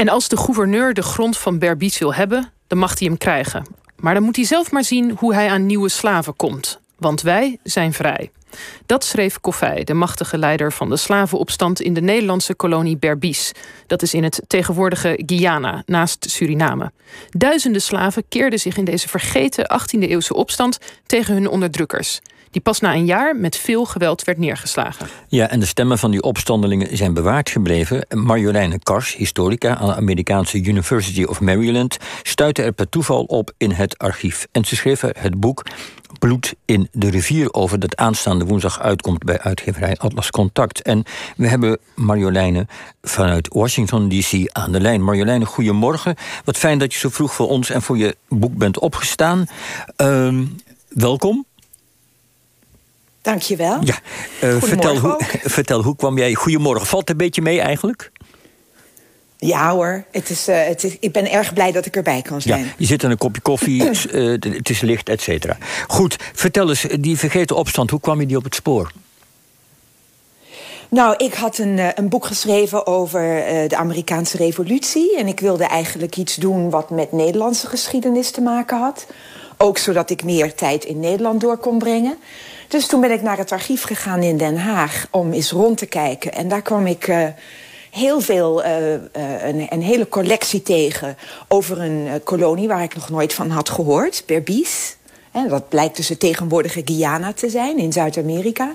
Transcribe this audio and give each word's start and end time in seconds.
En 0.00 0.08
als 0.08 0.28
de 0.28 0.36
gouverneur 0.36 0.94
de 0.94 1.02
grond 1.02 1.38
van 1.38 1.58
Berbice 1.58 1.98
wil 1.98 2.14
hebben, 2.14 2.52
dan 2.66 2.78
mag 2.78 2.98
hij 2.98 3.08
hem 3.08 3.18
krijgen. 3.18 3.66
Maar 3.96 4.14
dan 4.14 4.22
moet 4.22 4.36
hij 4.36 4.44
zelf 4.44 4.70
maar 4.70 4.84
zien 4.84 5.16
hoe 5.18 5.34
hij 5.34 5.48
aan 5.48 5.66
nieuwe 5.66 5.88
slaven 5.88 6.36
komt. 6.36 6.80
Want 6.96 7.22
wij 7.22 7.58
zijn 7.62 7.92
vrij. 7.92 8.30
Dat 8.86 9.04
schreef 9.04 9.40
Koffij, 9.40 9.84
de 9.84 9.94
machtige 9.94 10.38
leider 10.38 10.72
van 10.72 10.88
de 10.88 10.96
slavenopstand 10.96 11.80
in 11.80 11.94
de 11.94 12.00
Nederlandse 12.00 12.54
kolonie 12.54 12.96
Berbice. 12.96 13.54
Dat 13.86 14.02
is 14.02 14.14
in 14.14 14.22
het 14.22 14.42
tegenwoordige 14.46 15.22
Guyana, 15.26 15.82
naast 15.86 16.30
Suriname. 16.30 16.92
Duizenden 17.30 17.82
slaven 17.82 18.24
keerden 18.28 18.58
zich 18.58 18.76
in 18.76 18.84
deze 18.84 19.08
vergeten 19.08 19.80
18e-eeuwse 19.80 20.34
opstand 20.34 20.78
tegen 21.06 21.34
hun 21.34 21.48
onderdrukkers 21.48 22.20
die 22.50 22.60
pas 22.60 22.80
na 22.80 22.94
een 22.94 23.04
jaar 23.04 23.36
met 23.36 23.56
veel 23.56 23.84
geweld 23.84 24.24
werd 24.24 24.38
neergeslagen. 24.38 25.08
Ja, 25.28 25.48
en 25.48 25.60
de 25.60 25.66
stemmen 25.66 25.98
van 25.98 26.10
die 26.10 26.22
opstandelingen 26.22 26.96
zijn 26.96 27.14
bewaard 27.14 27.50
gebleven. 27.50 28.06
Marjoleine 28.08 28.78
Kars, 28.78 29.16
historica 29.16 29.76
aan 29.76 29.86
de 29.86 29.94
Amerikaanse 29.94 30.56
University 30.56 31.22
of 31.22 31.40
Maryland, 31.40 31.96
stuitte 32.22 32.62
er 32.62 32.72
per 32.72 32.88
toeval 32.88 33.22
op 33.24 33.52
in 33.56 33.70
het 33.70 33.98
archief. 33.98 34.46
En 34.52 34.64
ze 34.64 34.76
schreef 34.76 35.00
het 35.00 35.40
boek 35.40 35.62
Bloed 36.18 36.54
in 36.64 36.88
de 36.92 37.10
rivier 37.10 37.52
over 37.52 37.78
dat 37.78 37.96
aanstaande 37.96 38.44
woensdag 38.44 38.80
uitkomt 38.80 39.24
bij 39.24 39.40
uitgeverij 39.40 39.96
Atlas 39.96 40.30
Contact. 40.30 40.82
En 40.82 41.04
we 41.36 41.48
hebben 41.48 41.78
Marjoleine 41.94 42.66
vanuit 43.02 43.48
Washington 43.52 44.08
DC 44.08 44.48
aan 44.52 44.72
de 44.72 44.80
lijn. 44.80 45.02
Marjoleine, 45.02 45.44
goedemorgen. 45.44 46.14
Wat 46.44 46.56
fijn 46.56 46.78
dat 46.78 46.92
je 46.92 46.98
zo 46.98 47.08
vroeg 47.08 47.34
voor 47.34 47.48
ons 47.48 47.70
en 47.70 47.82
voor 47.82 47.98
je 47.98 48.16
boek 48.28 48.56
bent 48.56 48.78
opgestaan. 48.78 49.46
Uh, 49.96 50.38
welkom. 50.88 51.46
Dankjewel. 53.22 53.78
Ja, 53.84 53.98
uh, 54.44 54.62
vertel, 54.62 54.96
hoe, 54.96 55.20
vertel, 55.58 55.82
hoe 55.82 55.96
kwam 55.96 56.18
jij... 56.18 56.34
Goedemorgen, 56.34 56.86
valt 56.86 57.00
het 57.00 57.10
een 57.10 57.16
beetje 57.16 57.42
mee 57.42 57.60
eigenlijk? 57.60 58.10
Ja 59.36 59.70
hoor, 59.70 60.04
het 60.10 60.30
is, 60.30 60.48
uh, 60.48 60.64
het 60.64 60.84
is, 60.84 60.96
ik 61.00 61.12
ben 61.12 61.30
erg 61.30 61.52
blij 61.52 61.72
dat 61.72 61.86
ik 61.86 61.96
erbij 61.96 62.22
kan 62.22 62.40
zijn. 62.40 62.64
Ja, 62.64 62.72
je 62.76 62.86
zit 62.86 63.04
aan 63.04 63.10
een 63.10 63.18
kopje 63.18 63.40
koffie, 63.40 63.82
uh, 64.12 64.30
het 64.40 64.70
is 64.70 64.80
licht, 64.80 65.08
et 65.08 65.20
cetera. 65.20 65.56
Goed, 65.86 66.16
vertel 66.32 66.68
eens, 66.68 66.86
die 67.00 67.18
vergeten 67.18 67.56
opstand, 67.56 67.90
hoe 67.90 68.00
kwam 68.00 68.20
je 68.20 68.26
die 68.26 68.36
op 68.36 68.44
het 68.44 68.54
spoor? 68.54 68.92
Nou, 70.88 71.14
ik 71.16 71.34
had 71.34 71.58
een, 71.58 71.98
een 71.98 72.08
boek 72.08 72.26
geschreven 72.26 72.86
over 72.86 73.20
de 73.68 73.76
Amerikaanse 73.76 74.36
revolutie. 74.36 75.16
En 75.16 75.26
ik 75.26 75.40
wilde 75.40 75.64
eigenlijk 75.64 76.16
iets 76.16 76.34
doen 76.34 76.70
wat 76.70 76.90
met 76.90 77.12
Nederlandse 77.12 77.66
geschiedenis 77.66 78.30
te 78.30 78.40
maken 78.40 78.78
had. 78.78 79.06
Ook 79.62 79.78
zodat 79.78 80.10
ik 80.10 80.24
meer 80.24 80.54
tijd 80.54 80.84
in 80.84 81.00
Nederland 81.00 81.40
door 81.40 81.56
kon 81.56 81.78
brengen. 81.78 82.18
Dus 82.68 82.86
toen 82.86 83.00
ben 83.00 83.10
ik 83.10 83.22
naar 83.22 83.38
het 83.38 83.52
archief 83.52 83.82
gegaan 83.82 84.22
in 84.22 84.36
Den 84.36 84.56
Haag 84.56 85.06
om 85.10 85.32
eens 85.32 85.50
rond 85.50 85.78
te 85.78 85.86
kijken. 85.86 86.32
En 86.32 86.48
daar 86.48 86.62
kwam 86.62 86.86
ik 86.86 87.08
uh, 87.08 87.26
heel 87.90 88.20
veel, 88.20 88.64
uh, 88.64 88.92
uh, 88.92 88.98
een, 89.12 89.66
een, 89.68 89.82
hele 89.82 90.08
collectie 90.08 90.62
tegen 90.62 91.16
over 91.48 91.80
een 91.80 92.22
kolonie 92.24 92.68
waar 92.68 92.82
ik 92.82 92.94
nog 92.94 93.10
nooit 93.10 93.34
van 93.34 93.50
had 93.50 93.68
gehoord, 93.68 94.22
Berbice. 94.26 94.92
En 95.30 95.48
dat 95.48 95.68
blijkt 95.68 95.96
dus 95.96 96.08
het 96.08 96.20
tegenwoordige 96.20 96.82
Guyana 96.84 97.32
te 97.32 97.50
zijn 97.50 97.78
in 97.78 97.92
Zuid-Amerika. 97.92 98.74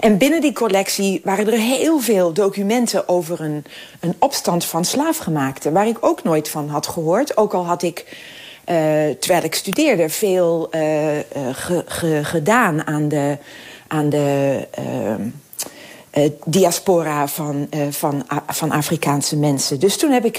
En 0.00 0.18
binnen 0.18 0.40
die 0.40 0.52
collectie 0.52 1.20
waren 1.24 1.46
er 1.46 1.58
heel 1.58 2.00
veel 2.00 2.32
documenten 2.32 3.08
over 3.08 3.40
een, 3.40 3.64
een 4.00 4.14
opstand 4.18 4.64
van 4.64 4.84
slaafgemaakten, 4.84 5.72
waar 5.72 5.86
ik 5.86 5.98
ook 6.00 6.22
nooit 6.22 6.48
van 6.48 6.68
had 6.68 6.86
gehoord. 6.86 7.36
Ook 7.36 7.54
al 7.54 7.66
had 7.66 7.82
ik 7.82 8.04
terwijl 9.18 9.44
ik 9.44 9.54
studeerde, 9.54 10.08
veel 10.08 10.68
uh, 10.70 11.16
uh, 11.16 11.22
ge, 11.52 11.84
ge, 11.86 12.20
gedaan 12.22 12.86
aan 12.86 13.08
de, 13.08 13.38
aan 13.86 14.10
de 14.10 14.66
diaspora 16.44 17.28
van, 17.28 17.68
van, 17.90 18.26
van 18.46 18.70
Afrikaanse 18.70 19.36
mensen. 19.36 19.80
Dus 19.80 19.96
toen 19.96 20.10
heb 20.10 20.24
ik 20.24 20.38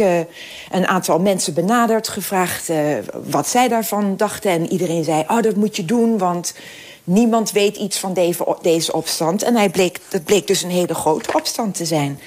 een 0.71 0.87
aantal 0.87 1.19
mensen 1.19 1.53
benaderd, 1.53 2.07
gevraagd 2.07 2.69
wat 3.29 3.47
zij 3.47 3.67
daarvan 3.67 4.17
dachten. 4.17 4.51
En 4.51 4.71
iedereen 4.71 5.03
zei: 5.03 5.23
Oh, 5.27 5.41
dat 5.41 5.55
moet 5.55 5.75
je 5.75 5.85
doen, 5.85 6.17
want 6.17 6.53
niemand 7.03 7.51
weet 7.51 7.77
iets 7.77 7.99
van 7.99 8.13
deze, 8.61 8.93
opstand. 8.93 9.43
En 9.43 9.55
hij 9.55 9.69
bleek, 9.69 9.99
dat 10.09 10.23
bleek 10.23 10.47
dus 10.47 10.63
een 10.63 10.69
hele 10.69 10.95
grote 10.95 11.33
opstand 11.33 11.75
te 11.75 11.85
zijn. 11.85 12.19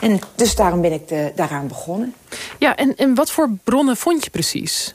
En 0.00 0.20
dus 0.34 0.54
daarom 0.54 0.80
ben 0.80 0.92
ik 0.92 1.08
daaraan 1.34 1.66
begonnen. 1.66 2.14
Ja, 2.58 2.76
en, 2.76 2.96
en 2.96 3.14
wat 3.14 3.30
voor 3.30 3.50
bronnen 3.64 3.96
vond 3.96 4.24
je 4.24 4.30
precies? 4.30 4.94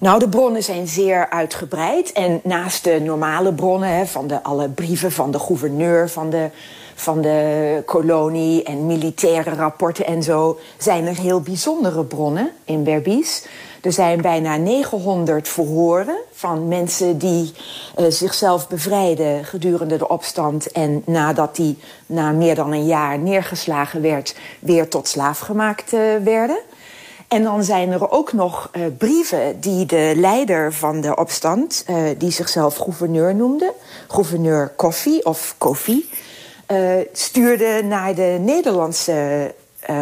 Nou, 0.00 0.18
de 0.18 0.28
bronnen 0.28 0.62
zijn 0.62 0.86
zeer 0.86 1.30
uitgebreid. 1.30 2.12
En 2.12 2.40
naast 2.42 2.84
de 2.84 3.00
normale 3.00 3.52
bronnen, 3.52 3.88
hè, 3.88 4.06
van 4.06 4.26
de, 4.26 4.42
alle 4.42 4.68
brieven 4.68 5.12
van 5.12 5.30
de 5.30 5.38
gouverneur 5.38 6.10
van 6.10 6.30
de, 6.30 6.50
van 6.94 7.20
de 7.20 7.82
kolonie 7.86 8.62
en 8.62 8.86
militaire 8.86 9.54
rapporten 9.54 10.06
en 10.06 10.22
zo, 10.22 10.58
zijn 10.78 11.06
er 11.06 11.16
heel 11.16 11.40
bijzondere 11.40 12.04
bronnen 12.04 12.50
in 12.64 12.82
Berbice. 12.82 13.42
Er 13.84 13.92
zijn 13.92 14.20
bijna 14.20 14.56
900 14.56 15.48
verhoren 15.48 16.16
van 16.32 16.68
mensen 16.68 17.18
die 17.18 17.52
uh, 17.98 18.06
zichzelf 18.08 18.68
bevrijden 18.68 19.44
gedurende 19.44 19.96
de 19.96 20.08
opstand. 20.08 20.72
En 20.72 21.02
nadat 21.06 21.56
die 21.56 21.78
na 22.06 22.30
meer 22.30 22.54
dan 22.54 22.72
een 22.72 22.86
jaar 22.86 23.18
neergeslagen 23.18 24.02
werd, 24.02 24.36
weer 24.58 24.88
tot 24.88 25.08
slaaf 25.08 25.38
gemaakt 25.38 25.92
uh, 25.92 26.00
werden. 26.22 26.58
En 27.28 27.42
dan 27.42 27.64
zijn 27.64 27.92
er 27.92 28.10
ook 28.10 28.32
nog 28.32 28.70
uh, 28.72 28.84
brieven 28.98 29.60
die 29.60 29.86
de 29.86 30.12
leider 30.16 30.72
van 30.72 31.00
de 31.00 31.16
opstand, 31.16 31.84
uh, 31.90 31.96
die 32.18 32.30
zichzelf 32.30 32.76
gouverneur 32.76 33.34
noemde, 33.34 33.72
gouverneur 34.08 34.68
Koffie 34.76 35.26
of 35.26 35.54
Koffie, 35.58 36.10
uh, 36.68 36.92
stuurde 37.12 37.82
naar 37.84 38.14
de 38.14 38.36
Nederlandse 38.40 39.54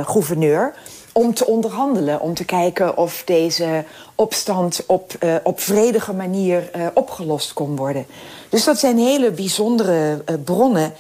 gouverneur 0.05 0.75
om 1.12 1.34
te 1.34 1.47
onderhandelen, 1.47 2.21
om 2.21 2.34
te 2.34 2.44
kijken 2.44 2.97
of 2.97 3.22
deze 3.25 3.84
opstand 4.15 4.84
op, 4.87 5.12
op 5.43 5.60
vredige 5.60 6.12
manier 6.12 6.71
opgelost 6.94 7.53
kon 7.53 7.77
worden. 7.77 8.06
Dus 8.49 8.65
dat 8.65 8.78
zijn 8.78 8.99
hele 8.99 9.31
bijzondere 9.31 10.25
bronnen 10.44 10.93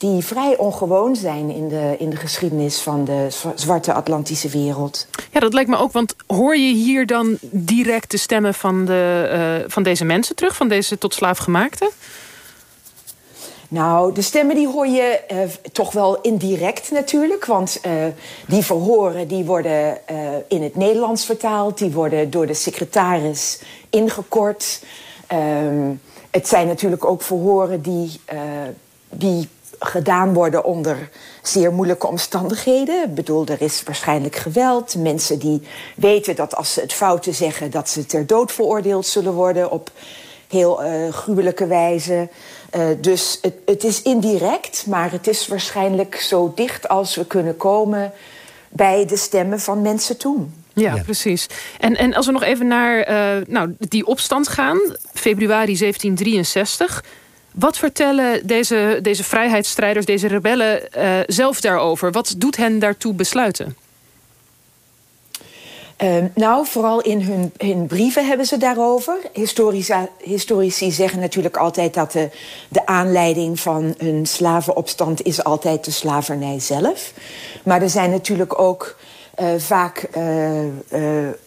die 0.00 0.24
vrij 0.24 0.56
ongewoon 0.56 1.16
zijn 1.16 1.50
in 1.50 1.68
de, 1.68 1.94
in 1.98 2.10
de 2.10 2.16
geschiedenis 2.16 2.80
van 2.80 3.04
de 3.04 3.28
zwarte 3.54 3.92
Atlantische 3.92 4.48
wereld. 4.48 5.06
Ja, 5.30 5.40
dat 5.40 5.52
lijkt 5.52 5.70
me 5.70 5.76
ook, 5.76 5.92
want 5.92 6.14
hoor 6.26 6.56
je 6.56 6.74
hier 6.74 7.06
dan 7.06 7.38
direct 7.40 8.10
de 8.10 8.16
stemmen 8.16 8.54
van, 8.54 8.84
de, 8.84 9.30
uh, 9.62 9.70
van 9.70 9.82
deze 9.82 10.04
mensen 10.04 10.36
terug, 10.36 10.56
van 10.56 10.68
deze 10.68 10.98
tot 10.98 11.14
slaafgemaakte? 11.14 11.90
Nou, 13.68 14.14
de 14.14 14.22
stemmen 14.22 14.56
die 14.56 14.68
hoor 14.68 14.86
je 14.86 15.20
uh, 15.32 15.38
toch 15.72 15.92
wel 15.92 16.20
indirect 16.20 16.90
natuurlijk. 16.90 17.44
Want 17.44 17.80
uh, 17.86 17.92
die 18.46 18.62
verhoren 18.62 19.28
die 19.28 19.44
worden 19.44 19.98
uh, 20.10 20.18
in 20.48 20.62
het 20.62 20.76
Nederlands 20.76 21.24
vertaald. 21.24 21.78
Die 21.78 21.90
worden 21.90 22.30
door 22.30 22.46
de 22.46 22.54
secretaris 22.54 23.60
ingekort. 23.90 24.82
Um, 25.32 26.00
het 26.30 26.48
zijn 26.48 26.66
natuurlijk 26.66 27.04
ook 27.04 27.22
verhoren 27.22 27.82
die, 27.82 28.20
die 29.08 29.48
gedaan 29.80 30.34
worden 30.34 30.64
onder 30.64 31.08
zeer 31.42 31.72
moeilijke 31.72 32.06
omstandigheden. 32.06 33.04
Ik 33.04 33.14
bedoel, 33.14 33.46
er 33.46 33.62
is 33.62 33.82
waarschijnlijk 33.82 34.36
geweld. 34.36 34.94
Mensen 34.96 35.38
die 35.38 35.62
weten 35.96 36.36
dat 36.36 36.56
als 36.56 36.72
ze 36.72 36.80
het 36.80 36.92
fouten 36.92 37.34
zeggen... 37.34 37.70
dat 37.70 37.88
ze 37.88 38.06
ter 38.06 38.26
dood 38.26 38.52
veroordeeld 38.52 39.06
zullen 39.06 39.32
worden 39.32 39.70
op 39.70 39.90
heel 40.48 40.84
uh, 40.84 41.12
gruwelijke 41.12 41.66
wijze. 41.66 42.28
Uh, 42.76 42.86
dus 43.00 43.38
het, 43.42 43.54
het 43.66 43.84
is 43.84 44.02
indirect, 44.02 44.86
maar 44.86 45.12
het 45.12 45.26
is 45.26 45.46
waarschijnlijk 45.46 46.14
zo 46.14 46.52
dicht 46.54 46.88
als 46.88 47.16
we 47.16 47.26
kunnen 47.26 47.56
komen... 47.56 48.12
bij 48.68 49.06
de 49.06 49.16
stemmen 49.16 49.60
van 49.60 49.82
mensen 49.82 50.16
toen. 50.16 50.54
Ja, 50.72 50.94
ja, 50.94 51.02
precies. 51.02 51.46
En, 51.78 51.96
en 51.96 52.14
als 52.14 52.26
we 52.26 52.32
nog 52.32 52.42
even 52.42 52.66
naar 52.66 53.10
uh, 53.10 53.46
nou, 53.46 53.74
die 53.78 54.06
opstand 54.06 54.48
gaan, 54.48 54.78
februari 55.12 55.76
1763... 55.76 57.02
Wat 57.54 57.78
vertellen 57.78 58.46
deze, 58.46 58.98
deze 59.02 59.24
vrijheidsstrijders, 59.24 60.06
deze 60.06 60.26
rebellen 60.26 60.88
uh, 60.98 61.18
zelf 61.26 61.60
daarover? 61.60 62.12
Wat 62.12 62.34
doet 62.36 62.56
hen 62.56 62.78
daartoe 62.78 63.14
besluiten? 63.14 63.76
Uh, 66.02 66.24
nou, 66.34 66.66
vooral 66.66 67.00
in 67.00 67.20
hun, 67.20 67.52
hun, 67.56 67.86
brieven 67.86 68.26
hebben 68.26 68.46
ze 68.46 68.56
daarover. 68.56 69.18
Historici 70.22 70.90
zeggen 70.90 71.20
natuurlijk 71.20 71.56
altijd 71.56 71.94
dat 71.94 72.12
de, 72.12 72.30
de 72.68 72.86
aanleiding 72.86 73.60
van 73.60 73.94
een 73.98 74.26
slavenopstand 74.26 75.22
is 75.22 75.44
altijd 75.44 75.84
de 75.84 75.90
slavernij 75.90 76.60
zelf. 76.60 77.12
Maar 77.62 77.82
er 77.82 77.90
zijn 77.90 78.10
natuurlijk 78.10 78.60
ook 78.60 78.96
uh, 79.40 79.48
vaak 79.56 80.08
uh, 80.16 80.64
uh, 80.64 80.70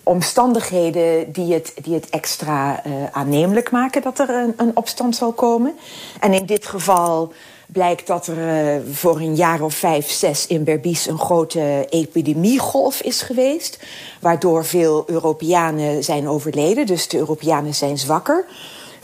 omstandigheden 0.03 1.31
die 1.31 1.53
het, 1.53 1.73
die 1.81 1.93
het 1.93 2.09
extra 2.09 2.83
aannemelijk 3.11 3.71
maken 3.71 4.01
dat 4.01 4.19
er 4.19 4.29
een, 4.29 4.53
een, 4.57 4.71
opstand 4.73 5.15
zal 5.15 5.31
komen. 5.31 5.75
En 6.19 6.33
in 6.33 6.45
dit 6.45 6.65
geval 6.65 7.33
blijkt 7.67 8.07
dat 8.07 8.27
er 8.27 8.81
voor 8.91 9.15
een 9.15 9.35
jaar 9.35 9.61
of 9.61 9.73
vijf, 9.73 10.09
zes 10.09 10.47
in 10.47 10.63
Berbice 10.63 11.09
een 11.09 11.19
grote 11.19 11.85
epidemiegolf 11.89 13.01
is 13.01 13.21
geweest. 13.21 13.79
Waardoor 14.19 14.65
veel 14.65 15.03
Europeanen 15.07 16.03
zijn 16.03 16.27
overleden. 16.27 16.85
Dus 16.85 17.07
de 17.07 17.17
Europeanen 17.17 17.75
zijn 17.75 17.97
zwakker. 17.97 18.45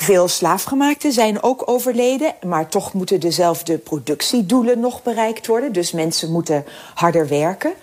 Veel 0.02 0.28
slaafgemaakten 0.28 1.12
zijn 1.12 1.44
ook 1.44 1.64
overleden, 1.66 2.36
maar 2.46 2.70
toch 2.70 2.94
moeten 2.94 3.20
dezelfde 3.20 3.78
productiedoelen 3.78 4.80
nog 4.80 5.04
bereikt 5.04 5.48
worden. 5.48 5.74
Dus 5.74 5.92
mensen 5.92 6.32
moeten 6.32 6.66
harder 6.94 7.28
werken. 7.28 7.74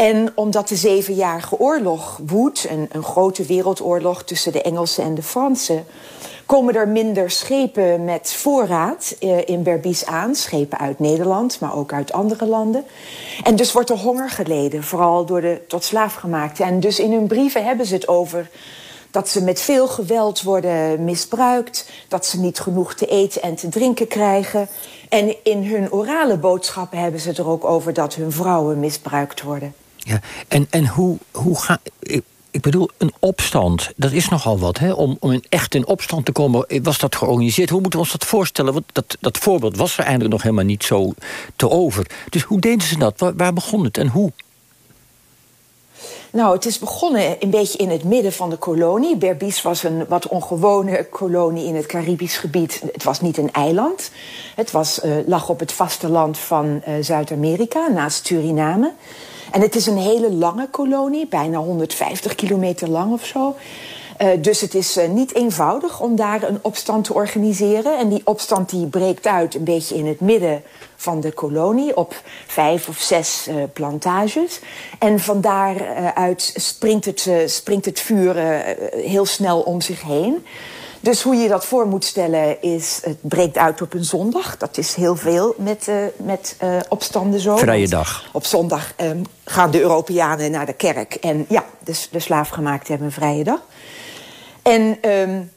En 0.00 0.32
omdat 0.34 0.68
de 0.68 0.76
Zevenjarige 0.76 1.58
Oorlog 1.58 2.20
woedt, 2.26 2.66
een, 2.70 2.88
een 2.92 3.02
grote 3.02 3.44
wereldoorlog 3.44 4.22
tussen 4.22 4.52
de 4.52 4.62
Engelsen 4.62 5.04
en 5.04 5.14
de 5.14 5.22
Fransen, 5.22 5.84
komen 6.46 6.74
er 6.74 6.88
minder 6.88 7.30
schepen 7.30 8.04
met 8.04 8.32
voorraad 8.32 9.16
eh, 9.18 9.48
in 9.48 9.62
Berbice 9.62 10.06
aan. 10.06 10.34
Schepen 10.34 10.78
uit 10.78 10.98
Nederland, 10.98 11.60
maar 11.60 11.76
ook 11.76 11.92
uit 11.92 12.12
andere 12.12 12.46
landen. 12.46 12.84
En 13.42 13.56
dus 13.56 13.72
wordt 13.72 13.90
er 13.90 13.98
honger 13.98 14.30
geleden, 14.30 14.84
vooral 14.84 15.24
door 15.24 15.40
de 15.40 15.60
tot 15.68 15.84
slaafgemaakten. 15.84 16.64
En 16.64 16.80
dus 16.80 16.98
in 16.98 17.12
hun 17.12 17.26
brieven 17.26 17.64
hebben 17.64 17.86
ze 17.86 17.94
het 17.94 18.08
over 18.08 18.50
dat 19.10 19.28
ze 19.28 19.42
met 19.42 19.60
veel 19.60 19.88
geweld 19.88 20.42
worden 20.42 21.04
misbruikt, 21.04 21.90
dat 22.08 22.26
ze 22.26 22.40
niet 22.40 22.60
genoeg 22.60 22.94
te 22.94 23.06
eten 23.06 23.42
en 23.42 23.54
te 23.54 23.68
drinken 23.68 24.08
krijgen. 24.08 24.68
En 25.08 25.44
in 25.44 25.64
hun 25.64 25.92
orale 25.92 26.36
boodschappen 26.36 26.98
hebben 26.98 27.20
ze 27.20 27.28
het 27.28 27.38
er 27.38 27.48
ook 27.48 27.64
over 27.64 27.92
dat 27.92 28.14
hun 28.14 28.32
vrouwen 28.32 28.80
misbruikt 28.80 29.42
worden. 29.42 29.74
Ja, 30.02 30.20
en, 30.48 30.66
en 30.70 30.86
hoe, 30.86 31.18
hoe 31.30 31.60
ga 31.60 31.80
ik, 32.00 32.22
ik 32.50 32.60
bedoel, 32.60 32.90
een 32.98 33.12
opstand, 33.18 33.92
dat 33.96 34.12
is 34.12 34.28
nogal 34.28 34.58
wat. 34.58 34.78
Hè? 34.78 34.92
Om, 34.92 35.16
om 35.20 35.32
in 35.32 35.44
echt 35.48 35.74
in 35.74 35.86
opstand 35.86 36.24
te 36.24 36.32
komen, 36.32 36.66
was 36.82 36.98
dat 36.98 37.16
georganiseerd? 37.16 37.70
Hoe 37.70 37.80
moeten 37.80 37.98
we 38.00 38.04
ons 38.04 38.14
dat 38.18 38.28
voorstellen? 38.28 38.72
Want 38.72 38.84
dat, 38.92 39.16
dat 39.20 39.38
voorbeeld 39.38 39.76
was 39.76 39.92
er 39.92 40.04
eigenlijk 40.04 40.32
nog 40.32 40.42
helemaal 40.42 40.64
niet 40.64 40.84
zo 40.84 41.12
te 41.56 41.70
over. 41.70 42.06
Dus 42.28 42.42
hoe 42.42 42.60
deden 42.60 42.86
ze 42.86 42.98
dat? 42.98 43.18
Waar, 43.18 43.36
waar 43.36 43.52
begon 43.52 43.84
het 43.84 43.98
en 43.98 44.08
hoe? 44.08 44.32
Nou, 46.30 46.54
het 46.54 46.66
is 46.66 46.78
begonnen 46.78 47.36
een 47.40 47.50
beetje 47.50 47.78
in 47.78 47.90
het 47.90 48.04
midden 48.04 48.32
van 48.32 48.50
de 48.50 48.56
kolonie. 48.56 49.16
Berbice 49.16 49.62
was 49.62 49.82
een 49.82 50.06
wat 50.08 50.28
ongewone 50.28 51.04
kolonie 51.04 51.66
in 51.66 51.76
het 51.76 51.86
Caribisch 51.86 52.38
gebied. 52.38 52.82
Het 52.92 53.04
was 53.04 53.20
niet 53.20 53.36
een 53.36 53.52
eiland. 53.52 54.10
Het 54.54 54.70
was, 54.70 55.04
uh, 55.04 55.16
lag 55.26 55.48
op 55.48 55.60
het 55.60 55.72
vasteland 55.72 56.38
van 56.38 56.82
uh, 56.88 56.94
Zuid-Amerika, 57.00 57.88
naast 57.88 58.26
Suriname. 58.26 58.92
En 59.50 59.60
het 59.60 59.76
is 59.76 59.86
een 59.86 59.98
hele 59.98 60.32
lange 60.32 60.68
kolonie, 60.70 61.26
bijna 61.26 61.58
150 61.58 62.34
kilometer 62.34 62.88
lang 62.88 63.12
of 63.12 63.24
zo. 63.24 63.54
Uh, 64.22 64.28
dus 64.38 64.60
het 64.60 64.74
is 64.74 64.96
uh, 64.96 65.08
niet 65.08 65.34
eenvoudig 65.34 66.00
om 66.00 66.16
daar 66.16 66.42
een 66.42 66.58
opstand 66.62 67.04
te 67.04 67.14
organiseren. 67.14 67.98
En 67.98 68.08
die 68.08 68.20
opstand 68.24 68.70
die 68.70 68.86
breekt 68.86 69.26
uit 69.26 69.54
een 69.54 69.64
beetje 69.64 69.94
in 69.94 70.06
het 70.06 70.20
midden 70.20 70.62
van 70.96 71.20
de 71.20 71.32
kolonie 71.32 71.96
op 71.96 72.14
vijf 72.46 72.88
of 72.88 72.98
zes 72.98 73.46
uh, 73.48 73.54
plantages. 73.72 74.60
En 74.98 75.20
van 75.20 75.40
daaruit 75.40 76.52
springt 76.56 77.04
het, 77.04 77.30
springt 77.46 77.84
het 77.84 78.00
vuur 78.00 78.36
heel 78.94 79.26
snel 79.26 79.60
om 79.60 79.80
zich 79.80 80.02
heen. 80.02 80.44
Dus 81.02 81.22
hoe 81.22 81.34
je 81.34 81.48
dat 81.48 81.64
voor 81.64 81.86
moet 81.86 82.04
stellen 82.04 82.62
is, 82.62 83.00
het 83.04 83.16
breekt 83.20 83.56
uit 83.56 83.82
op 83.82 83.94
een 83.94 84.04
zondag. 84.04 84.56
Dat 84.56 84.78
is 84.78 84.94
heel 84.94 85.16
veel 85.16 85.54
met, 85.58 85.86
uh, 85.88 85.96
met 86.16 86.56
uh, 86.62 86.76
opstanden 86.88 87.40
zo. 87.40 87.56
Vrije 87.56 87.88
dag. 87.88 88.24
Op 88.32 88.44
zondag 88.44 88.92
um, 89.00 89.22
gaan 89.44 89.70
de 89.70 89.80
Europeanen 89.80 90.50
naar 90.50 90.66
de 90.66 90.72
kerk. 90.72 91.14
En 91.14 91.46
ja, 91.48 91.64
de, 91.84 91.94
de 92.10 92.18
slaafgemaakten 92.18 92.88
hebben 92.88 93.06
een 93.06 93.12
vrije 93.12 93.44
dag. 93.44 93.60
En 94.62 95.10
um, 95.10 95.50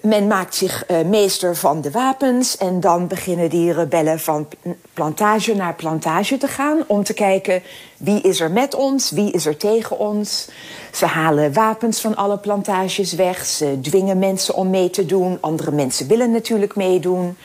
men 0.00 0.26
maakt 0.26 0.54
zich 0.54 0.84
uh, 0.90 1.00
meester 1.00 1.56
van 1.56 1.80
de 1.80 1.90
wapens. 1.90 2.56
En 2.56 2.80
dan 2.80 3.06
beginnen 3.06 3.50
die 3.50 3.72
rebellen 3.72 4.20
van 4.20 4.48
plantage 4.92 5.54
naar 5.54 5.74
plantage 5.74 6.36
te 6.36 6.48
gaan. 6.48 6.78
Om 6.86 7.04
te 7.04 7.14
kijken 7.14 7.62
wie 7.96 8.20
is 8.20 8.40
er 8.40 8.50
met 8.50 8.74
ons, 8.74 9.10
wie 9.10 9.32
is 9.32 9.46
er 9.46 9.56
tegen 9.56 9.98
ons. 9.98 10.48
Ze 10.92 11.06
halen 11.06 11.52
wapens 11.52 12.00
van 12.00 12.16
alle 12.16 12.38
plantages 12.38 13.12
weg. 13.12 13.46
Ze 13.46 13.78
dwingen 13.80 14.18
mensen 14.18 14.54
om 14.54 14.70
mee 14.70 14.90
te 14.90 15.06
doen. 15.06 15.38
Andere 15.40 15.70
mensen 15.70 16.08
willen 16.08 16.30
natuurlijk 16.30 16.76
meedoen. 16.76 17.36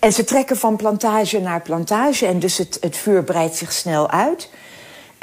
En 0.00 0.12
ze 0.12 0.24
trekken 0.24 0.56
van 0.56 0.76
plantage 0.76 1.40
naar 1.40 1.62
plantage. 1.62 2.26
En 2.26 2.38
dus 2.38 2.58
het, 2.58 2.78
het 2.80 2.96
vuur 2.96 3.24
breidt 3.24 3.56
zich 3.56 3.72
snel 3.72 4.10
uit. 4.10 4.48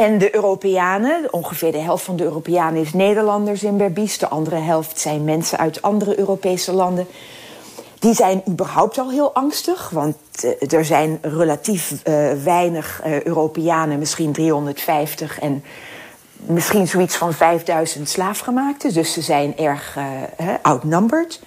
En 0.01 0.17
de 0.17 0.35
Europeanen, 0.35 1.33
ongeveer 1.33 1.71
de 1.71 1.77
helft 1.77 2.03
van 2.03 2.15
de 2.15 2.23
Europeanen 2.23 2.81
is 2.81 2.93
Nederlanders 2.93 3.63
in 3.63 3.77
Berbice. 3.77 4.19
De 4.19 4.27
andere 4.27 4.55
helft 4.55 4.99
zijn 4.99 5.23
mensen 5.23 5.57
uit 5.57 5.81
andere 5.81 6.19
Europese 6.19 6.73
landen. 6.73 7.07
Die 7.99 8.13
zijn 8.13 8.43
überhaupt 8.49 8.97
al 8.97 9.09
heel 9.09 9.33
angstig, 9.33 9.89
want 9.89 10.15
uh, 10.43 10.71
er 10.73 10.85
zijn 10.85 11.17
relatief 11.21 11.91
uh, 11.91 12.31
weinig 12.43 13.01
uh, 13.05 13.21
Europeanen, 13.21 13.99
misschien 13.99 14.31
350 14.31 15.39
en 15.39 15.63
misschien 16.35 16.87
zoiets 16.87 17.15
van 17.15 17.33
5000 17.33 18.09
slaafgemaakten. 18.09 18.93
Dus 18.93 19.13
ze 19.13 19.21
zijn 19.21 19.57
erg 19.57 19.97
outnumbered. 20.61 21.41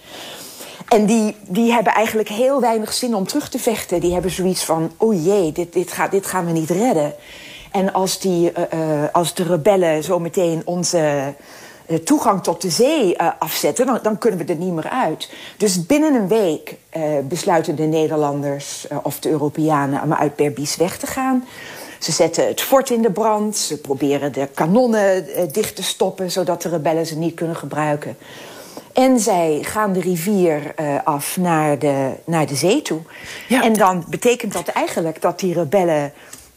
En 0.88 1.06
die, 1.06 1.36
die 1.48 1.72
hebben 1.72 1.92
eigenlijk 1.92 2.28
heel 2.28 2.60
weinig 2.60 2.92
zin 2.92 3.14
om 3.14 3.26
terug 3.26 3.48
te 3.48 3.58
vechten. 3.58 4.00
Die 4.00 4.12
hebben 4.12 4.30
zoiets 4.30 4.64
van: 4.64 4.92
oh 4.96 5.24
jee, 5.24 5.52
dit, 5.52 5.72
dit, 5.72 5.92
gaat, 5.92 6.10
dit 6.10 6.26
gaan 6.26 6.46
we 6.46 6.52
niet 6.52 6.70
redden. 6.70 7.14
En 7.74 7.92
als, 7.92 8.18
die, 8.18 8.52
uh, 8.52 9.04
als 9.12 9.34
de 9.34 9.42
rebellen 9.42 10.02
zometeen 10.02 10.62
onze 10.64 11.34
uh, 11.86 11.98
toegang 11.98 12.42
tot 12.42 12.62
de 12.62 12.70
zee 12.70 13.20
afzetten, 13.38 13.86
dan, 13.86 13.98
dan, 14.02 14.18
kunnen 14.18 14.46
we 14.46 14.52
er 14.52 14.58
niet 14.58 14.72
meer 14.72 14.88
uit. 14.88 15.30
Dus 15.56 15.86
binnen 15.86 16.14
een 16.14 16.28
week 16.28 16.76
besluiten 17.28 17.76
de 17.76 17.82
Nederlanders 17.82 18.86
of 19.02 19.20
de 19.20 19.28
Europeanen 19.30 20.02
om 20.02 20.14
uit 20.14 20.36
Berbice 20.36 20.78
weg 20.78 20.98
te 20.98 21.06
gaan. 21.06 21.44
Ze 21.98 22.12
zetten 22.12 22.46
het 22.46 22.60
fort 22.60 22.90
in 22.90 23.02
de 23.02 23.10
brand. 23.10 23.56
Ze 23.56 23.78
proberen 23.78 24.32
de 24.32 24.48
kanonnen 24.54 25.26
dicht 25.52 25.76
te 25.76 25.82
stoppen, 25.82 26.30
zodat 26.30 26.62
de 26.62 26.68
rebellen 26.68 27.06
ze 27.06 27.18
niet 27.18 27.34
kunnen 27.34 27.56
gebruiken. 27.56 28.16
En 28.94 29.20
zij 29.20 29.58
gaan 29.62 29.92
de 29.92 30.00
rivier 30.00 30.74
uh, 30.80 30.98
af 31.04 31.36
naar 31.36 31.78
de, 31.78 32.10
naar 32.24 32.46
de 32.46 32.54
zee 32.54 32.82
toe. 32.82 33.00
Ja. 33.48 33.62
En 33.62 33.72
dan 33.72 34.04
betekent 34.08 34.52
dat 34.52 34.68
eigenlijk 34.68 35.22
dat 35.22 35.40
die 35.40 35.54
rebellen 35.54 36.12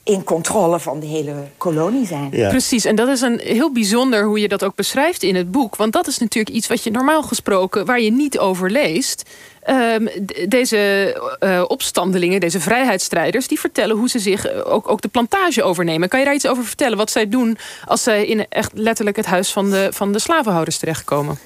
in 0.07 0.23
controle 0.23 0.79
van 0.79 0.99
de 0.99 1.05
hele 1.05 1.33
kolonie 1.57 2.05
zijn. 2.05 2.29
Ja. 2.31 2.49
Precies, 2.49 2.85
en 2.85 2.95
dat 2.95 3.07
is 3.07 3.21
een 3.21 3.39
heel 3.39 3.71
bijzonder 3.71 4.25
hoe 4.25 4.39
je 4.39 4.47
dat 4.47 4.63
ook 4.63 4.75
beschrijft 4.75 5.23
in 5.23 5.35
het 5.35 5.51
boek. 5.51 5.75
Want 5.75 5.93
dat 5.93 6.07
is 6.07 6.17
natuurlijk 6.17 6.55
iets 6.55 6.67
wat 6.67 6.83
je 6.83 6.91
normaal 6.91 7.23
gesproken, 7.23 7.85
waar 7.85 8.01
je 8.01 8.11
niet 8.11 8.39
over 8.39 8.71
leest. 8.71 9.29
Um, 9.69 10.09
deze 10.47 11.13
uh, 11.39 11.63
opstandelingen, 11.67 12.39
deze 12.39 12.59
vrijheidsstrijders, 12.59 13.47
die 13.47 13.59
vertellen 13.59 13.97
hoe 13.97 14.09
ze 14.09 14.19
zich 14.19 14.63
ook, 14.63 14.89
ook 14.89 15.01
de 15.01 15.07
plantage 15.07 15.63
overnemen. 15.63 16.09
Kan 16.09 16.19
je 16.19 16.25
daar 16.25 16.33
iets 16.33 16.47
over 16.47 16.65
vertellen? 16.65 16.97
Wat 16.97 17.11
zij 17.11 17.29
doen 17.29 17.57
als 17.85 18.03
zij 18.03 18.25
in 18.25 18.45
echt 18.49 18.71
letterlijk 18.73 19.17
het 19.17 19.25
huis 19.25 19.51
van 19.51 19.69
de, 19.69 19.87
van 19.91 20.11
de 20.11 20.19
slavenhouders 20.19 20.77
terechtkomen? 20.77 21.39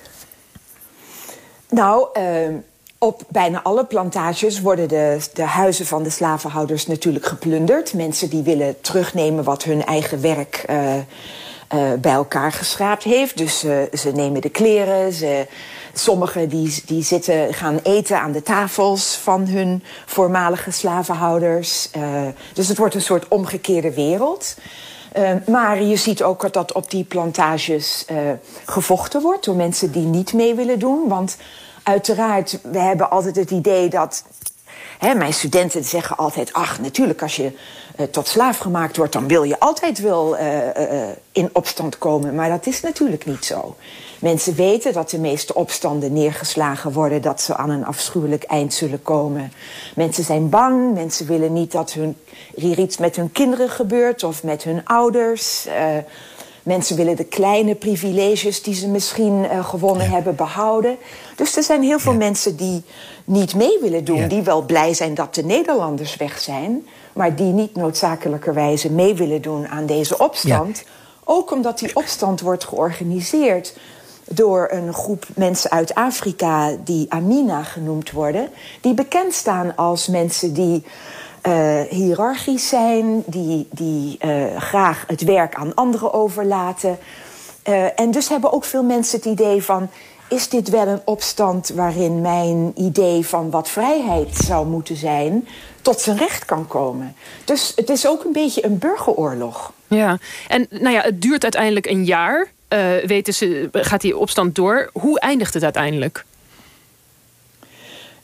Nou, 1.70 2.08
uh, 2.18 2.24
op 3.04 3.22
bijna 3.28 3.62
alle 3.64 3.86
plantages 3.86 4.62
worden 4.62 4.88
de, 4.88 5.18
de 5.34 5.44
huizen 5.44 5.86
van 5.86 6.04
de 6.04 6.10
slavenhouders 6.10 6.88
natuurlijk 6.88 7.26
geplunderd. 7.26 7.94
Mensen 7.94 8.30
die 8.30 8.44
willen 8.44 8.82
terugnemen 8.82 9.44
wat 9.44 9.64
hun 9.64 9.86
eigen 9.86 10.22
werk 10.22 10.66
uh, 10.70 10.96
uh, 10.96 11.02
bij 12.00 12.12
elkaar 12.12 12.52
geschraapt 12.52 13.04
heeft. 13.04 13.38
Dus 13.38 13.64
uh, 13.64 13.78
ze 13.94 14.12
nemen 14.12 14.42
de 14.42 14.50
kleren. 14.50 15.14
Ze, 15.14 15.48
sommigen 15.94 16.50
die, 16.50 16.84
die 16.86 17.04
zitten, 17.04 17.54
gaan 17.54 17.80
eten 17.84 18.20
aan 18.20 18.32
de 18.32 18.44
tafels 18.44 19.16
van 19.16 19.48
hun 19.48 19.84
voormalige 20.06 20.72
slavenhouders. 20.72 21.90
dus 22.54 22.68
het 22.68 22.78
wordt 22.78 22.96
een 22.96 23.02
soort 23.02 23.28
omgekeerde 23.28 23.94
wereld. 23.94 24.56
maar 25.48 25.82
je 25.84 25.96
ziet 25.96 26.24
ook 26.24 26.54
dat 26.54 26.74
op 26.74 26.92
die 26.92 27.04
plantages 27.04 28.06
gevochten 28.66 29.22
wordt 29.22 29.46
door 29.46 29.56
mensen 29.56 29.92
die 29.92 30.06
niet 30.06 30.34
mee 30.34 30.56
willen 30.56 30.80
doen. 30.80 31.08
Want 31.08 31.38
uiteraard, 31.84 32.60
we 32.64 32.80
hebben 32.80 33.10
altijd 33.10 33.36
het 33.36 33.52
idee 33.52 33.90
dat. 33.90 34.24
Hè, 35.00 35.16
mijn 35.16 35.34
studenten 35.34 35.84
zeggen 35.84 36.18
altijd: 36.18 36.54
ach, 36.54 36.80
natuurlijk, 36.80 37.22
als 37.22 37.36
je 37.36 37.52
uh, 37.98 38.06
tot 38.06 38.28
slaaf 38.28 38.58
gemaakt 38.58 38.98
wordt, 38.98 39.14
dan 39.14 39.28
wil 39.28 39.44
je 39.44 39.60
altijd 39.60 40.00
wel 40.00 40.38
uh, 40.38 40.68
uh, 40.68 41.04
in 41.32 41.50
opstand 41.54 41.98
komen. 41.98 42.36
Maar 42.36 42.50
dat 42.50 42.66
is 42.66 42.82
natuurlijk 42.82 43.26
niet 43.26 43.46
zo. 43.46 43.76
Mensen 44.20 44.56
weten 44.56 44.94
dat 44.94 45.10
de 45.10 45.20
meeste 45.20 45.54
opstanden 45.54 46.14
neergeslagen 46.14 46.92
worden, 46.92 47.22
dat 47.22 47.42
ze 47.42 47.56
aan 47.56 47.70
een 47.70 47.86
afschuwelijk 47.86 48.44
eind 48.44 48.74
zullen 48.74 49.02
komen. 49.02 49.52
Mensen 49.96 50.24
zijn 50.24 50.50
bang, 50.50 50.94
mensen 50.94 51.28
willen 51.28 51.54
niet 51.54 51.72
dat 51.72 51.94
hun, 51.94 52.18
hier 52.56 52.80
iets 52.80 52.98
met 52.98 53.16
hun 53.16 53.32
kinderen 53.32 53.70
gebeurt 53.70 54.24
of 54.24 54.44
met 54.44 54.64
hun 54.64 54.86
ouders. 54.86 55.68
Mensen 56.64 56.96
willen 56.96 57.16
de 57.16 57.24
kleine 57.24 57.76
privileges 57.76 58.64
die 58.64 58.74
ze 58.74 58.88
misschien 58.88 59.44
uh, 59.44 59.66
gewonnen 59.66 60.06
ja. 60.06 60.12
hebben 60.12 60.36
behouden. 60.36 60.98
Dus 61.36 61.58
er 61.58 61.64
zijn 61.64 61.84
heel 61.84 62.00
veel 62.00 62.12
ja. 62.12 62.18
mensen 62.18 62.56
die 62.56 62.84
niet 63.26 63.56
mee 63.56 63.78
willen 63.82 64.04
doen. 64.04 64.18
Ja. 64.18 64.28
Die 64.28 64.42
wel 64.42 64.62
blij 64.62 64.94
zijn 64.94 65.14
dat 65.14 65.36
de 65.36 65.44
Nederlanders 65.44 66.16
weg 66.16 66.40
zijn. 66.40 66.88
Maar 67.14 67.36
die 67.36 67.52
niet 67.52 67.76
noodzakelijkerwijze 67.76 68.92
mee 68.92 69.16
willen 69.16 69.42
doen 69.42 69.68
aan 69.68 69.86
deze 69.86 70.18
opstand. 70.18 70.84
Ook 71.24 71.52
omdat 71.52 71.80
die 71.80 71.96
opstand 71.96 72.42
wordt 72.42 72.64
georganiseerd 72.64 73.74
door 74.28 74.68
een 74.72 74.94
groep 74.94 75.26
mensen 75.36 75.72
uit 75.72 75.94
Afrika 75.94 76.76
die 76.84 77.06
Amina 77.10 77.64
genoemd 77.64 78.12
worden. 78.12 78.50
Die 78.82 78.94
bekend 78.94 79.34
staan 79.34 79.76
als 79.76 80.08
mensen 80.08 80.54
die 80.54 80.84
uh, 81.48 81.82
hiërarchisch 81.90 82.68
zijn, 82.68 83.24
die, 83.26 83.68
die 83.72 84.18
uh, 84.26 84.58
graag 84.58 85.04
het 85.08 85.22
werk 85.22 85.56
aan 85.56 85.76
anderen 85.76 86.14
overlaten. 86.14 86.98
Uh, 87.70 88.00
en 88.00 88.12
dus 88.12 88.30
hebben 88.30 88.54
ook 88.54 88.64
veel 88.66 88.84
mensen 88.84 89.18
het 89.18 89.26
idee 89.26 89.64
van: 89.64 89.90
is 90.30 90.50
dit 90.50 90.70
wel 90.70 90.88
een 90.88 91.02
opstand 91.06 91.70
waarin 91.70 92.22
mijn 92.22 92.72
idee 92.76 93.26
van 93.26 93.50
wat 93.50 93.70
vrijheid 93.70 94.36
zou 94.36 94.68
moeten 94.68 94.96
zijn 94.96 95.48
tot 95.82 96.00
zijn 96.00 96.18
recht 96.18 96.46
kan 96.46 96.68
komen. 96.68 97.16
Dus 97.46 97.74
het 97.76 97.90
is 97.90 98.08
ook 98.08 98.24
een 98.24 98.34
beetje 98.34 98.66
een 98.66 98.78
burgeroorlog. 98.78 99.74
Ja, 99.88 100.18
en 100.48 100.68
nou 100.70 100.90
ja, 100.90 101.02
het 101.02 101.22
duurt 101.22 101.44
uiteindelijk 101.44 101.86
een 101.86 102.06
jaar. 102.06 102.52
Weten 103.06 103.34
ze, 103.34 103.70
gaat 103.72 104.02
die 104.02 104.18
opstand 104.18 104.56
door? 104.56 104.90
Hoe 104.94 105.20
eindigt 105.20 105.54
het 105.54 105.64
uiteindelijk? 105.64 106.26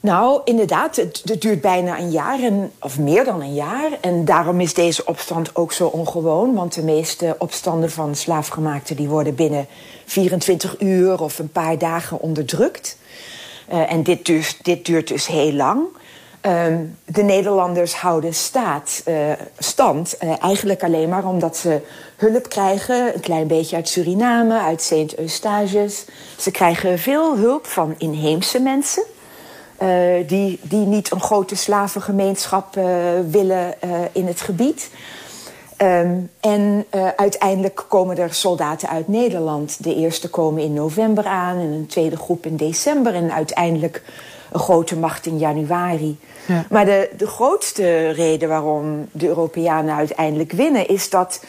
Nou, 0.00 0.40
inderdaad, 0.44 0.96
het, 0.96 1.22
duurt 1.38 1.60
bijna 1.60 1.98
een 1.98 2.10
jaar, 2.10 2.42
en, 2.42 2.72
of 2.80 2.98
meer 2.98 3.24
dan 3.24 3.40
een 3.40 3.54
jaar. 3.54 3.90
En 4.00 4.24
daarom 4.24 4.60
is 4.60 4.74
deze 4.74 5.06
opstand 5.06 5.56
ook 5.56 5.72
zo 5.72 5.86
ongewoon. 5.86 6.54
Want 6.54 6.74
de 6.74 6.82
meeste 6.82 7.36
opstanden 7.38 7.90
van 7.90 8.14
slaafgemaakten... 8.14 8.96
die 8.96 9.08
worden 9.08 9.34
binnen 9.34 9.66
24 10.04 10.80
uur 10.80 11.22
of 11.22 11.38
een 11.38 11.52
paar 11.52 11.78
dagen 11.78 12.20
onderdrukt. 12.20 12.98
Uh, 13.72 13.92
en 13.92 14.02
dit, 14.02 14.26
duurt, 14.26 14.58
dit 14.62 14.84
duurt 14.84 15.08
dus 15.08 15.26
heel 15.26 15.52
lang. 15.52 15.82
Uh, 16.46 16.66
de 17.04 17.22
Nederlanders 17.22 17.94
houden 17.94 18.34
staat, 18.34 19.02
uh, 19.08 19.14
stand 19.58 20.16
uh, 20.22 20.42
eigenlijk 20.42 20.82
alleen 20.82 21.08
maar 21.08 21.26
omdat 21.26 21.56
ze 21.56 21.80
hulp 22.16 22.48
krijgen. 22.48 23.14
Een 23.14 23.20
klein 23.20 23.46
beetje 23.46 23.76
uit 23.76 23.88
Suriname, 23.88 24.60
uit 24.60 24.82
Sint-Eustaches. 24.82 26.04
Ze 26.36 26.50
krijgen 26.50 26.98
veel 26.98 27.36
hulp 27.36 27.66
van 27.66 27.94
inheemse 27.98 28.60
mensen... 28.60 29.04
Uh, 29.82 30.28
die, 30.28 30.60
die 30.62 30.86
niet 30.86 31.10
een 31.10 31.20
grote 31.20 31.56
slavengemeenschap 31.56 32.76
uh, 32.76 32.84
willen 33.30 33.74
uh, 33.84 33.90
in 34.12 34.26
het 34.26 34.40
gebied. 34.40 34.90
Um, 35.82 36.30
en 36.40 36.86
uiteindelijk 37.16 37.84
komen 37.88 38.18
er 38.18 38.34
soldaten 38.34 38.88
uit 38.88 39.08
Nederland. 39.08 39.84
De 39.84 39.94
eerste 39.94 40.30
komen 40.30 40.62
in 40.62 40.72
november 40.72 41.26
aan 41.26 41.56
en 41.56 41.72
een 41.72 41.86
tweede 41.86 42.16
groep 42.16 42.46
in 42.46 42.56
december. 42.56 43.14
En 43.14 43.32
uiteindelijk 43.32 44.02
een 44.52 44.60
grote 44.60 44.96
macht 44.96 45.26
in 45.26 45.38
januari. 45.38 46.18
Ja. 46.46 46.64
Maar 46.70 46.84
de, 46.84 47.10
de 47.16 47.26
grootste 47.26 48.08
reden 48.10 48.48
waarom 48.48 49.08
de 49.12 49.26
Europeanen 49.26 49.94
uiteindelijk 49.94 50.52
winnen... 50.52 50.88
is 50.88 51.10
dat 51.10 51.40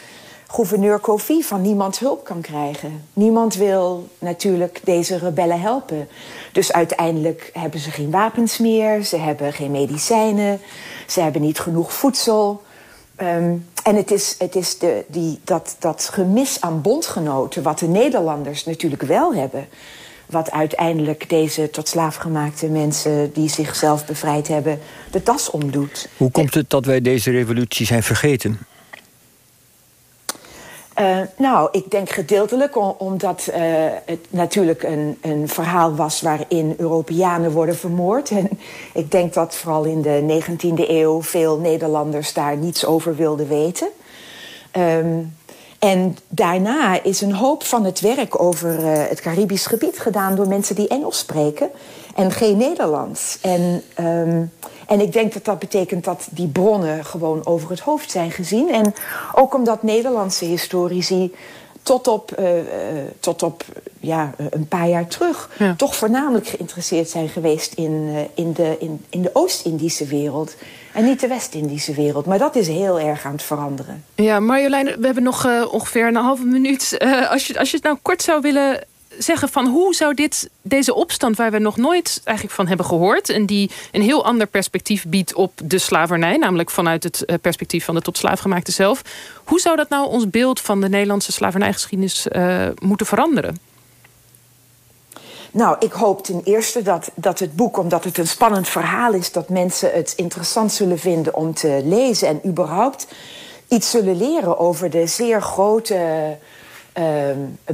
gouverneur 0.52 0.98
Kofi 0.98 1.42
van 1.42 1.62
niemand 1.62 1.98
hulp 1.98 2.24
kan 2.24 2.40
krijgen. 2.40 3.04
Niemand 3.12 3.54
wil 3.54 4.08
natuurlijk 4.18 4.80
deze 4.84 5.18
rebellen 5.18 5.60
helpen. 5.60 6.08
Dus 6.52 6.72
uiteindelijk 6.72 7.50
hebben 7.52 7.80
ze 7.80 7.90
geen 7.90 8.10
wapens 8.10 8.58
meer, 8.58 9.04
ze 9.04 9.16
hebben 9.16 9.52
geen 9.52 9.70
medicijnen, 9.70 10.60
ze 11.06 11.20
hebben 11.20 11.42
niet 11.42 11.58
genoeg 11.58 11.92
voedsel. 11.92 12.62
Um, 13.22 13.66
en 13.82 13.96
het 13.96 14.10
is, 14.10 14.34
het 14.38 14.54
is 14.56 14.78
de, 14.78 15.04
die, 15.08 15.40
dat, 15.44 15.76
dat 15.78 16.08
gemis 16.12 16.60
aan 16.60 16.80
bondgenoten, 16.80 17.62
wat 17.62 17.78
de 17.78 17.88
Nederlanders 17.88 18.64
natuurlijk 18.64 19.02
wel 19.02 19.34
hebben. 19.34 19.68
Wat 20.26 20.50
uiteindelijk 20.50 21.28
deze 21.28 21.70
tot 21.70 21.88
slaafgemaakte 21.88 22.66
mensen 22.66 23.32
die 23.32 23.48
zichzelf 23.48 24.06
bevrijd 24.06 24.48
hebben, 24.48 24.78
de 25.10 25.22
tas 25.22 25.50
omdoet. 25.50 26.08
Hoe 26.16 26.30
komt 26.30 26.54
het 26.54 26.70
dat 26.70 26.84
wij 26.84 27.00
deze 27.00 27.30
revolutie 27.30 27.86
zijn 27.86 28.02
vergeten? 28.02 28.58
Uh, 31.00 31.20
nou, 31.36 31.68
ik 31.72 31.90
denk 31.90 32.10
gedeeltelijk 32.10 33.00
omdat 33.00 33.48
uh, 33.48 33.56
het 34.04 34.26
natuurlijk 34.30 34.82
een, 34.82 35.18
een, 35.20 35.48
verhaal 35.48 35.94
was 35.94 36.20
waarin 36.20 36.74
Europeanen 36.78 37.52
worden 37.52 37.76
vermoord. 37.76 38.30
En 38.30 38.48
ik 39.02 39.10
denk 39.10 39.34
dat 39.34 39.54
vooral 39.54 39.84
in 39.84 40.02
de 40.02 40.42
19e 40.42 40.88
eeuw 40.88 41.22
veel 41.22 41.58
Nederlanders 41.58 42.32
daar 42.32 42.56
niets 42.56 42.84
over 42.84 43.16
wilden 43.16 43.48
weten. 43.48 43.88
Um, 44.76 45.36
en 45.80 46.16
daarna 46.28 47.02
is 47.02 47.20
een 47.20 47.32
hoop 47.32 47.64
van 47.64 47.84
het 47.84 48.00
werk 48.00 48.42
over 48.42 48.78
uh, 48.78 48.92
het 49.08 49.20
Caribisch 49.20 49.66
gebied 49.66 49.98
gedaan 49.98 50.34
door 50.34 50.48
mensen 50.48 50.74
die 50.74 50.88
Engels 50.88 51.18
spreken 51.18 51.70
en 52.14 52.30
geen 52.30 52.56
Nederlands. 52.56 53.38
En, 53.40 53.82
um, 54.00 54.52
en 54.86 55.00
ik 55.00 55.12
denk 55.12 55.32
dat 55.32 55.44
dat 55.44 55.58
betekent 55.58 56.04
dat 56.04 56.28
die 56.30 56.48
bronnen 56.48 57.04
gewoon 57.04 57.46
over 57.46 57.70
het 57.70 57.80
hoofd 57.80 58.10
zijn 58.10 58.30
gezien. 58.30 58.70
En 58.72 58.94
ook 59.34 59.54
omdat 59.54 59.82
Nederlandse 59.82 60.44
historici 60.44 61.34
tot 61.82 62.08
op, 62.08 62.34
uh, 62.38 62.46
tot 63.20 63.42
op 63.42 63.64
ja, 64.00 64.34
een 64.50 64.68
paar 64.68 64.88
jaar 64.88 65.06
terug 65.06 65.50
ja. 65.58 65.74
toch 65.76 65.96
voornamelijk 65.96 66.46
geïnteresseerd 66.46 67.08
zijn 67.08 67.28
geweest 67.28 67.72
in, 67.74 68.26
in 68.34 68.52
de, 68.52 68.76
in, 68.78 69.04
in 69.08 69.22
de 69.22 69.30
Oost-Indische 69.32 70.06
wereld. 70.06 70.54
En 70.92 71.04
niet 71.04 71.20
de 71.20 71.28
West-Indische 71.28 71.94
wereld. 71.94 72.26
Maar 72.26 72.38
dat 72.38 72.56
is 72.56 72.68
heel 72.68 73.00
erg 73.00 73.24
aan 73.24 73.32
het 73.32 73.42
veranderen. 73.42 74.04
Ja, 74.14 74.40
Marjolein, 74.40 74.86
we 74.86 75.04
hebben 75.04 75.22
nog 75.22 75.46
uh, 75.46 75.72
ongeveer 75.72 76.06
een 76.06 76.14
halve 76.14 76.44
minuut. 76.44 76.98
als, 77.28 77.46
je, 77.46 77.58
als 77.58 77.70
je 77.70 77.76
het 77.76 77.84
nou 77.84 77.98
kort 78.02 78.22
zou 78.22 78.40
willen 78.40 78.84
zeggen 79.18 79.48
van 79.48 79.66
hoe 79.66 79.94
zou 79.94 80.14
dit, 80.14 80.50
deze 80.62 80.94
opstand, 80.94 81.36
waar 81.36 81.50
we 81.50 81.58
nog 81.58 81.76
nooit 81.76 82.20
eigenlijk 82.24 82.56
van 82.56 82.66
hebben 82.66 82.86
gehoord, 82.86 83.28
en 83.28 83.46
die 83.46 83.70
een 83.92 84.02
heel 84.02 84.24
ander 84.24 84.46
perspectief 84.46 85.04
biedt 85.06 85.34
op 85.34 85.52
de 85.64 85.78
slavernij, 85.78 86.36
namelijk 86.36 86.70
vanuit 86.70 87.02
het 87.02 87.24
eh, 87.24 87.36
perspectief 87.40 87.84
van 87.84 87.94
de 87.94 88.02
tot 88.02 88.18
slaafgemaakte 88.18 88.72
zelf, 88.72 89.02
hoe 89.44 89.60
zou 89.60 89.76
dat 89.76 89.88
nou 89.88 90.08
ons 90.08 90.30
beeld 90.30 90.60
van 90.60 90.80
de 90.80 90.88
Nederlandse 90.88 91.32
slavernijgeschiedenis 91.32 92.26
moeten 92.78 93.06
veranderen? 93.06 93.69
Nou, 95.52 95.76
ik 95.78 95.92
hoop 95.92 96.24
ten 96.24 96.40
eerste 96.44 96.82
dat, 96.82 97.10
dat 97.14 97.38
het 97.38 97.56
boek, 97.56 97.78
omdat 97.78 98.04
het 98.04 98.18
een 98.18 98.26
spannend 98.26 98.68
verhaal 98.68 99.12
is, 99.12 99.32
dat 99.32 99.48
mensen 99.48 99.92
het 99.92 100.12
interessant 100.16 100.72
zullen 100.72 100.98
vinden 100.98 101.34
om 101.34 101.54
te 101.54 101.80
lezen 101.84 102.28
en 102.28 102.40
überhaupt 102.46 103.06
iets 103.68 103.90
zullen 103.90 104.16
leren 104.16 104.58
over 104.58 104.90
de 104.90 105.06
zeer 105.06 105.42
grote 105.42 106.36
uh, 106.98 107.04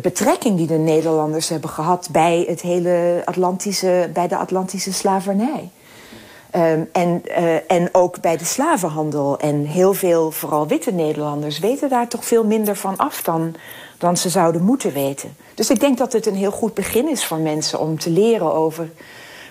betrekking 0.01 0.57
die 0.57 0.67
de 0.67 0.79
Nederlanders 0.79 1.49
hebben 1.49 1.71
gehad 1.71 2.09
bij, 2.13 2.45
het 2.49 2.61
hele 2.61 3.23
Atlantische, 3.25 4.11
bij 4.13 4.29
de 4.29 4.37
Atlantische 4.37 4.93
slavernij. 4.93 5.71
Um, 6.57 6.89
en, 6.93 7.23
uh, 7.29 7.71
en 7.71 7.89
ook 7.93 8.21
bij 8.21 8.37
de 8.37 8.45
slavenhandel. 8.45 9.39
En 9.39 9.65
heel 9.65 9.95
veel, 9.95 10.31
vooral 10.31 10.67
witte 10.67 10.93
Nederlanders, 10.93 11.59
weten 11.59 11.89
daar 11.89 12.09
toch 12.09 12.25
veel 12.25 12.45
minder 12.45 12.77
van 12.77 12.97
af 12.97 13.23
dan, 13.23 13.55
dan 13.99 14.17
ze 14.17 14.29
zouden 14.29 14.63
moeten 14.63 14.93
weten. 14.93 15.37
Dus 15.55 15.71
ik 15.71 15.81
denk 15.81 15.99
dat 15.99 16.13
het 16.13 16.27
een 16.27 16.35
heel 16.35 16.51
goed 16.51 16.75
begin 16.75 17.09
is 17.09 17.25
voor 17.25 17.39
mensen 17.39 17.81
om 17.81 17.99
te 17.99 18.11
leren 18.11 18.53
over 18.53 18.89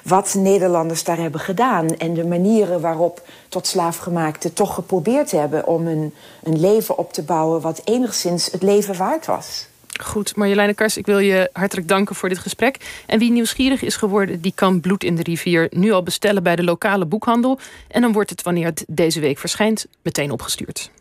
wat 0.03 0.33
Nederlanders 0.33 1.03
daar 1.03 1.17
hebben 1.17 1.39
gedaan 1.39 1.87
en 1.87 2.13
de 2.13 2.25
manieren 2.25 2.81
waarop 2.81 3.27
tot 3.49 3.67
slaafgemaakten 3.67 4.53
toch 4.53 4.73
geprobeerd 4.73 5.31
hebben 5.31 5.67
om 5.67 5.87
een, 5.87 6.13
een 6.43 6.59
leven 6.59 6.97
op 6.97 7.13
te 7.13 7.23
bouwen 7.23 7.61
wat 7.61 7.81
enigszins 7.83 8.51
het 8.51 8.63
leven 8.63 8.97
waard 8.97 9.25
was. 9.25 9.67
Goed, 10.01 10.35
Marjoleine 10.35 10.73
Kars, 10.73 10.97
ik 10.97 11.05
wil 11.05 11.19
je 11.19 11.49
hartelijk 11.53 11.87
danken 11.87 12.15
voor 12.15 12.29
dit 12.29 12.37
gesprek. 12.37 13.03
En 13.05 13.19
wie 13.19 13.31
nieuwsgierig 13.31 13.81
is 13.81 13.95
geworden, 13.95 14.41
die 14.41 14.51
kan 14.55 14.79
Bloed 14.79 15.03
in 15.03 15.15
de 15.15 15.23
Rivier 15.23 15.67
nu 15.71 15.91
al 15.91 16.03
bestellen 16.03 16.43
bij 16.43 16.55
de 16.55 16.63
lokale 16.63 17.05
boekhandel. 17.05 17.59
En 17.87 18.01
dan 18.01 18.11
wordt 18.11 18.29
het, 18.29 18.41
wanneer 18.41 18.65
het 18.65 18.85
deze 18.87 19.19
week 19.19 19.37
verschijnt, 19.37 19.85
meteen 20.01 20.31
opgestuurd. 20.31 20.91